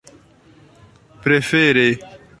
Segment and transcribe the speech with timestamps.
[1.23, 1.85] prefere